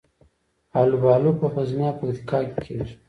الوبالو 0.81 1.31
په 1.39 1.45
غزني 1.53 1.85
او 1.89 1.97
پکتیکا 1.99 2.37
کې 2.45 2.57
کیږي 2.65 2.95